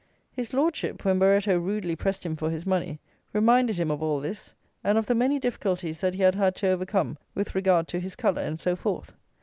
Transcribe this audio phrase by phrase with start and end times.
[0.31, 2.99] His Lordship, when Barretto rudely pressed him for his money,
[3.33, 6.69] reminded him of all this, and of the many difficulties that he had had to
[6.69, 9.13] overcome with regard to his colour and so forth.